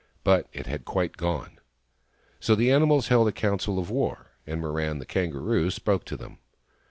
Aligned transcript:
But 0.23 0.47
it 0.51 0.65
had 0.65 0.83
quite 0.83 1.15
gone. 1.15 1.59
So 2.39 2.55
the 2.55 2.71
animals 2.71 3.09
held 3.09 3.27
a 3.27 3.31
council 3.31 3.77
of 3.77 3.91
war, 3.91 4.31
and 4.47 4.59
Mirran, 4.59 4.97
the 4.97 5.05
Kangaroo, 5.05 5.69
spoke 5.69 6.05
to 6.05 6.17
them. 6.17 6.39